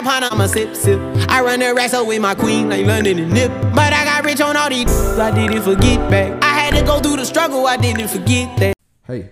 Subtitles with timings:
[0.00, 0.98] a pint, I'ma sip, sip.
[1.28, 3.50] I run the up with my queen, like London and Nip.
[3.74, 4.88] But I got rich on all these,
[5.18, 6.42] I didn't forget back.
[6.42, 8.74] I had to go through the struggle, I didn't forget that.
[9.06, 9.30] Hey,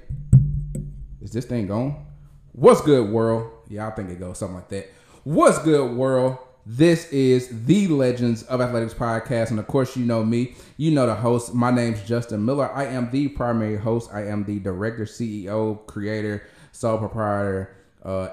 [1.22, 2.06] is this thing on?
[2.52, 3.50] What's good, world?
[3.68, 4.90] Yeah, I think it goes something like that.
[5.24, 6.38] What's good, world?
[6.66, 10.54] This is the Legends of Athletics podcast, and of course, you know me.
[10.76, 11.54] You know the host.
[11.54, 12.70] My name's Justin Miller.
[12.70, 14.10] I am the primary host.
[14.12, 17.74] I am the director, CEO, creator, sole proprietor,
[18.04, 18.28] uh,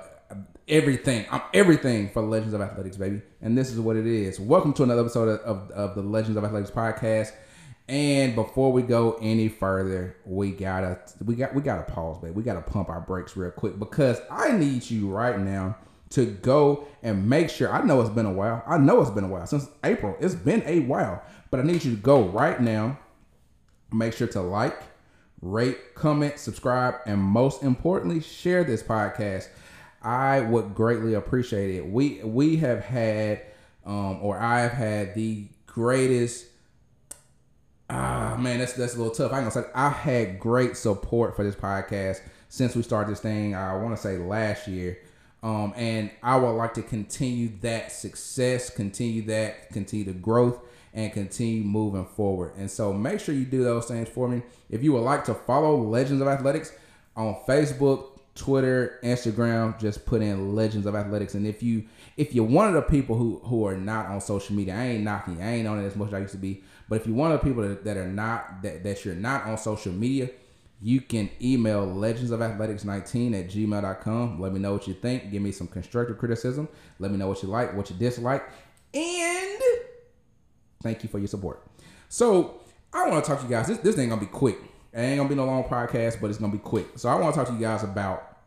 [0.67, 1.25] everything.
[1.29, 3.21] I'm everything for Legends of Athletics, baby.
[3.41, 4.39] And this is what it is.
[4.39, 7.31] Welcome to another episode of, of, of the Legends of Athletics podcast.
[7.87, 12.33] And before we go any further, we gotta we got we gotta pause, baby.
[12.33, 15.77] We gotta pump our brakes real quick because I need you right now
[16.11, 17.71] to go and make sure.
[17.71, 18.63] I know it's been a while.
[18.65, 20.17] I know it's been a while since April.
[20.19, 22.97] It's been a while, but I need you to go right now.
[23.93, 24.81] Make sure to like,
[25.43, 29.47] rate, comment, subscribe, and most importantly, share this podcast.
[30.05, 31.89] I would greatly appreciate it.
[31.89, 33.41] We we have had,
[33.85, 36.45] um, or I've had the greatest.
[37.89, 39.33] Ah man, that's that's a little tough.
[39.33, 43.55] I gonna say I had great support for this podcast since we started this thing.
[43.55, 44.99] I want to say last year,
[45.41, 50.59] um, and I would like to continue that success, continue that, continue the growth,
[50.93, 52.53] and continue moving forward.
[52.57, 54.43] And so make sure you do those things for me.
[54.69, 56.71] If you would like to follow Legends of Athletics
[57.15, 61.35] on Facebook, Twitter, Instagram, just put in Legends of Athletics.
[61.35, 61.85] And if you
[62.17, 65.03] if you're one of the people who who are not on social media, I ain't
[65.03, 66.63] knocking, I ain't on it as much as I used to be.
[66.89, 69.45] But if you're one of the people that, that are not that, that you're not
[69.45, 70.29] on social media,
[70.81, 74.41] you can email legends of athletics 19 at gmail.com.
[74.41, 75.31] Let me know what you think.
[75.31, 76.67] Give me some constructive criticism.
[76.99, 78.43] Let me know what you like, what you dislike.
[78.93, 79.61] And
[80.83, 81.65] thank you for your support.
[82.09, 82.59] So
[82.93, 83.67] I want to talk to you guys.
[83.67, 84.57] This, this ain't gonna be quick.
[84.95, 86.97] It ain't gonna be no long podcast, but it's gonna be quick.
[86.97, 88.37] So I want to talk to you guys about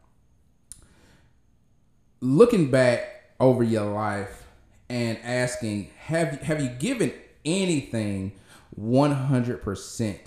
[2.21, 4.47] looking back over your life
[4.89, 7.13] and asking, have have you given
[7.45, 8.33] anything
[8.81, 10.19] 100%?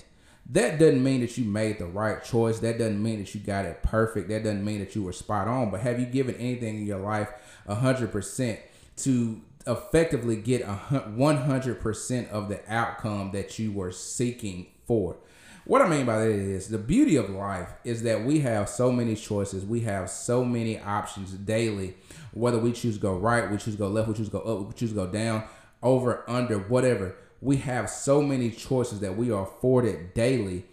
[0.52, 2.60] That doesn't mean that you made the right choice.
[2.60, 4.30] That doesn't mean that you got it perfect.
[4.30, 5.72] That doesn't mean that you were spot on.
[5.72, 7.30] But have you given anything in your life
[7.68, 8.60] 100%
[8.98, 15.18] to effectively get a 100% of the outcome that you were seeking for?
[15.66, 18.92] What I mean by that is the beauty of life is that we have so
[18.92, 19.64] many choices.
[19.64, 21.96] We have so many options daily.
[22.34, 24.42] Whether we choose to go right, we choose to go left, we choose to go
[24.42, 25.44] up, we choose to go down,
[25.84, 30.64] over, under, whatever we have so many choices that we are afforded daily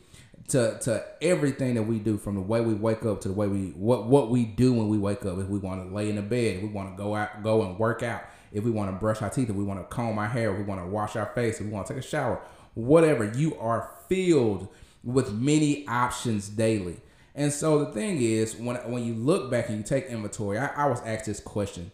[0.49, 3.47] to to everything that we do from the way we wake up to the way
[3.49, 6.17] we what what we do when we wake up if we want to lay in
[6.17, 8.23] the bed if we want to go out go and work out
[8.53, 10.59] if we want to brush our teeth if we want to comb our hair if
[10.59, 12.41] we want to wash our face if we want to take a shower
[12.79, 14.69] whatever you are filled
[15.05, 17.01] with many options daily
[17.35, 20.67] and so the thing is when when you look back and you take inventory I,
[20.85, 21.91] I was asked this question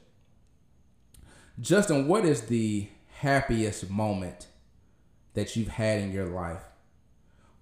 [1.61, 4.49] justin what is the happiest moment
[5.35, 6.63] that you've had in your life?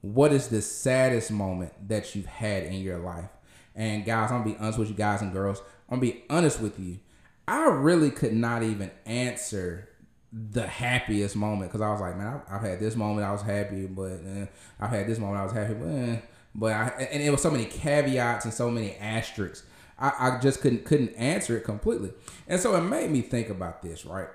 [0.01, 3.29] What is the saddest moment that you've had in your life?
[3.75, 5.63] And guys, I'm gonna be honest with you guys and girls.
[5.89, 6.99] I'm gonna be honest with you.
[7.49, 9.89] I really could not even answer
[10.33, 13.43] the happiest moment because I was like, man, I've, I've, had this moment I was
[13.43, 14.47] happy, but eh,
[14.81, 16.17] I've had this moment I was happy, but eh.
[16.55, 19.67] but I and it was so many caveats and so many asterisks.
[19.99, 22.13] I, I just couldn't couldn't answer it completely,
[22.49, 24.29] and so it made me think about this, right?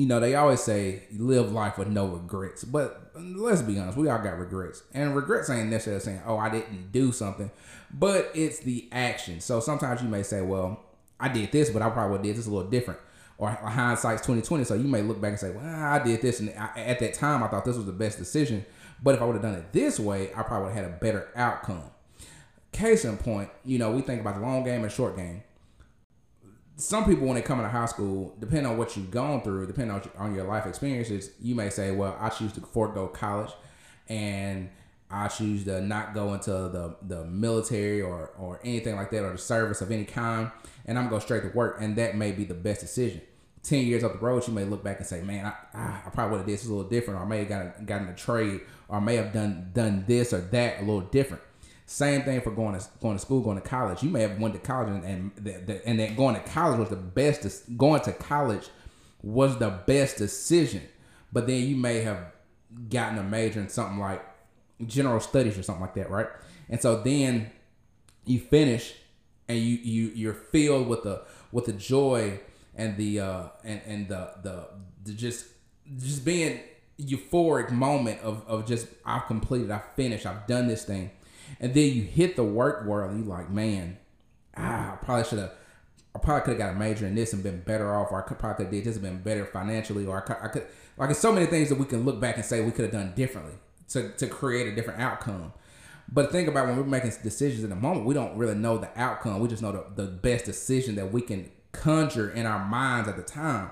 [0.00, 2.64] you know, they always say live life with no regrets.
[2.64, 4.82] But let's be honest, we all got regrets.
[4.94, 7.50] And regrets ain't necessarily saying, oh, I didn't do something,
[7.92, 9.40] but it's the action.
[9.40, 10.80] So sometimes you may say, well,
[11.18, 12.98] I did this, but I probably did this a little different.
[13.40, 14.64] Or hindsight's 2020.
[14.64, 16.40] So you may look back and say, well, I did this.
[16.40, 18.66] And I, at that time, I thought this was the best decision.
[19.02, 20.98] But if I would have done it this way, I probably would have had a
[20.98, 21.84] better outcome.
[22.70, 25.42] Case in point, you know, we think about the long game and short game
[26.80, 29.94] some people when they come into high school, depending on what you've gone through, depending
[29.94, 33.50] on, on your life experiences, you may say, "Well, I choose to forego college,
[34.08, 34.70] and
[35.10, 39.32] I choose to not go into the the military or or anything like that, or
[39.32, 40.50] the service of any kind,
[40.86, 43.20] and I'm going straight to work, and that may be the best decision."
[43.62, 46.32] Ten years up the road, you may look back and say, "Man, I, I probably
[46.32, 48.62] would have did this a little different, or I may have gotten gotten a trade,
[48.88, 51.42] or I may have done done this or that a little different."
[51.84, 54.02] Same thing for going to going to school, going to college.
[54.02, 55.32] You may have went to college and
[55.84, 57.76] and that going to college was the best.
[57.76, 58.68] Going to college
[59.22, 60.82] was the best decision,
[61.32, 62.32] but then you may have
[62.88, 64.24] gotten a major in something like
[64.86, 66.28] general studies or something like that, right?
[66.68, 67.50] And so then
[68.24, 68.94] you finish
[69.48, 72.40] and you you you're filled with the with the joy
[72.74, 74.68] and the uh and and the the,
[75.04, 75.46] the just
[75.98, 76.60] just being
[77.00, 81.10] euphoric moment of of just I've completed, I've finished, I've done this thing
[81.58, 83.98] and then you hit the work world and you like, man,
[84.56, 85.52] ah, I probably should have
[86.14, 88.26] I probably could have got a major in this and been better off, or I
[88.26, 90.66] could probably could have did this and been better financially, or I could, I could
[90.96, 92.92] like it's so many things that we can look back and say we could have
[92.92, 93.54] done differently
[93.90, 95.52] to, to create a different outcome.
[96.12, 98.90] But think about when we're making decisions in the moment, we don't really know the
[99.00, 99.38] outcome.
[99.38, 103.16] We just know the, the best decision that we can conjure in our minds at
[103.16, 103.70] the time.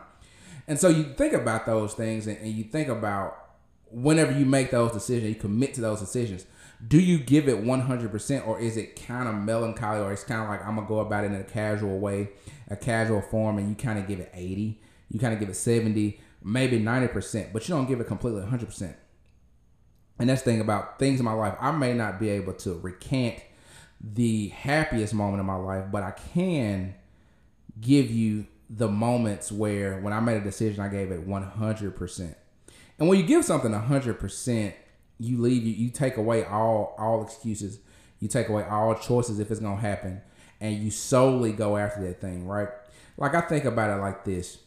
[0.67, 3.49] And so you think about those things and, and you think about
[3.91, 6.47] whenever you make those decisions, you commit to those decisions.
[6.87, 10.49] Do you give it 100% or is it kind of melancholy or it's kind of
[10.49, 12.31] like I'm going to go about it in a casual way,
[12.69, 14.81] a casual form, and you kind of give it 80,
[15.11, 18.95] you kind of give it 70, maybe 90%, but you don't give it completely 100%.
[20.21, 21.55] And that's the thing about things in my life.
[21.61, 23.37] I may not be able to recant
[24.00, 26.95] the happiest moment of my life, but I can
[27.81, 32.35] give you the moments where when I made a decision, I gave it 100%.
[32.99, 34.75] And when you give something 100%,
[35.21, 37.81] you leave you you take away all all excuses.
[38.21, 40.21] You take away all choices if it's going to happen
[40.61, 42.69] and you solely go after that thing, right?
[43.17, 44.59] Like I think about it like this.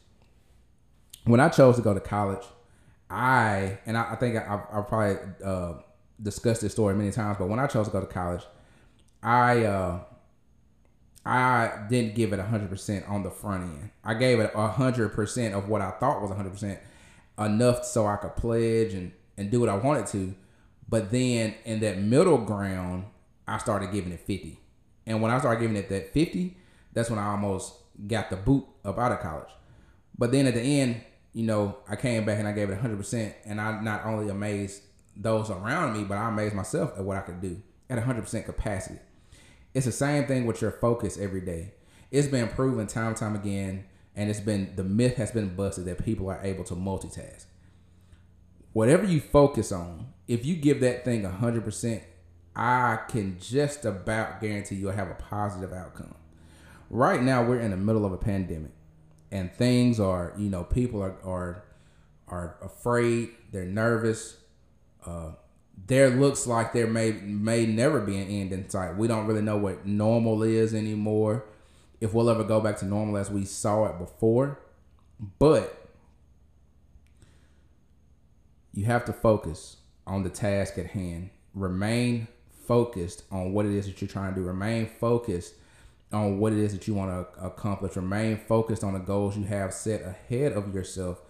[1.26, 2.44] When I chose to go to college,
[3.10, 4.42] I and I, I think I,
[4.72, 5.74] have probably uh,
[6.22, 8.44] discussed this story many times, but when I chose to go to college,
[9.22, 10.00] I uh,
[11.26, 13.92] I didn't give it hundred percent on the front end.
[14.04, 16.80] I gave it hundred percent of what I thought was hundred percent,
[17.38, 20.36] enough so I could pledge and and do what I wanted to.
[20.90, 23.06] But then in that middle ground,
[23.48, 24.60] I started giving it fifty,
[25.06, 26.58] and when I started giving it that fifty,
[26.94, 27.74] that's when I almost
[28.08, 29.50] got the boot up out of college.
[30.18, 31.02] But then at the end,
[31.34, 33.34] you know, I came back and I gave it 100%.
[33.46, 34.84] And I not only amazed
[35.16, 39.00] those around me, but I amazed myself at what I could do at 100% capacity.
[39.74, 41.74] It's the same thing with your focus every day.
[42.10, 43.86] It's been proven time and time again,
[44.16, 47.46] and it's been the myth has been busted that people are able to multitask.
[48.74, 52.02] Whatever you focus on, if you give that thing 100%,
[52.56, 56.16] I can just about guarantee you'll have a positive outcome.
[56.90, 58.72] Right now, we're in the middle of a pandemic
[59.32, 61.64] and things are you know people are are
[62.28, 64.38] are afraid they're nervous
[65.06, 65.32] uh,
[65.88, 69.42] there looks like there may may never be an end in sight we don't really
[69.42, 71.46] know what normal is anymore
[72.00, 74.60] if we'll ever go back to normal as we saw it before
[75.40, 75.90] but
[78.74, 79.78] you have to focus
[80.08, 82.28] on the task at hand remain
[82.68, 85.56] focused on what it is that you're trying to do remain focused
[86.14, 87.96] on what it is that you want to accomplish.
[87.96, 91.22] Remain focused on the goals you have set ahead of yourself.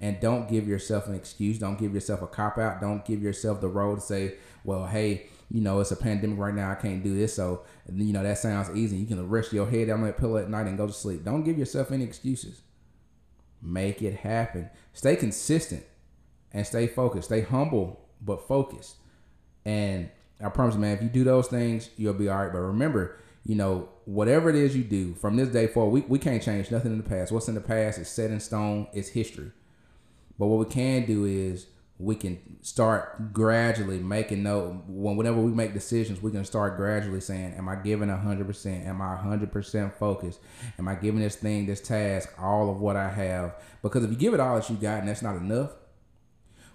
[0.00, 1.58] And don't give yourself an excuse.
[1.58, 2.80] Don't give yourself a cop out.
[2.80, 6.54] Don't give yourself the road to say, well, hey, you know, it's a pandemic right
[6.54, 6.70] now.
[6.70, 7.34] I can't do this.
[7.34, 8.96] So, you know, that sounds easy.
[8.96, 11.24] You can rest your head on that pillow at night and go to sleep.
[11.24, 12.62] Don't give yourself any excuses.
[13.60, 14.70] Make it happen.
[14.94, 15.84] Stay consistent
[16.52, 17.26] and stay focused.
[17.26, 18.96] Stay humble, but focused.
[19.66, 20.08] And
[20.42, 22.52] I promise, man, if you do those things, you'll be all right.
[22.52, 26.18] But remember, you know, whatever it is you do from this day forward, we, we
[26.18, 27.32] can't change nothing in the past.
[27.32, 29.50] What's in the past is set in stone, it's history.
[30.40, 31.66] But what we can do is
[31.98, 37.20] we can start gradually making note when whenever we make decisions, we can start gradually
[37.20, 38.86] saying, Am I giving hundred percent?
[38.86, 40.40] Am I hundred percent focused?
[40.78, 43.54] Am I giving this thing, this task, all of what I have?
[43.82, 45.72] Because if you give it all that you got and that's not enough,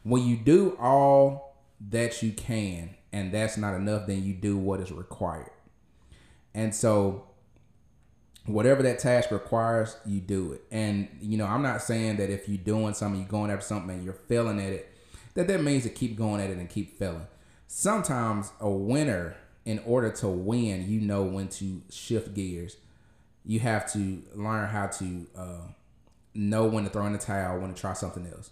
[0.03, 1.57] when you do all
[1.89, 5.49] that you can and that's not enough, then you do what is required.
[6.53, 7.25] And so
[8.45, 10.63] whatever that task requires, you do it.
[10.71, 13.91] And you know, I'm not saying that if you're doing something, you're going after something
[13.91, 14.91] and you're failing at it,
[15.33, 17.27] that that means to keep going at it and keep failing.
[17.67, 19.35] Sometimes a winner,
[19.65, 22.77] in order to win, you know when to shift gears.
[23.43, 25.67] You have to learn how to uh,
[26.33, 28.51] know when to throw in the towel, when to try something else.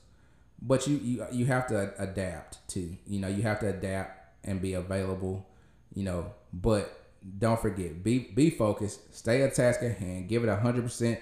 [0.62, 2.98] But you you you have to adapt too.
[3.06, 5.48] You know, you have to adapt and be available.
[5.94, 7.03] You know, but
[7.40, 11.20] don't forget, be be focused, stay a task at hand, give it hundred percent.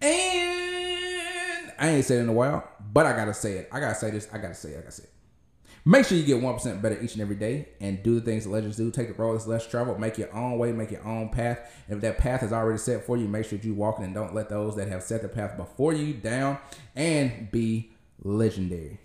[0.00, 3.68] And I ain't said it in a while, but I gotta say it.
[3.72, 4.28] I gotta say this.
[4.32, 4.78] I gotta say it.
[4.78, 5.10] I gotta say it.
[5.84, 8.46] Make sure you get one percent better each and every day, and do the things
[8.46, 8.90] legends do.
[8.90, 9.98] Take the road that's less traveled.
[9.98, 10.72] Make your own way.
[10.72, 11.58] Make your own path.
[11.88, 14.14] And if that path is already set for you, make sure you walk it and
[14.14, 16.58] don't let those that have set the path before you down.
[16.94, 17.90] And be
[18.22, 19.00] legendary.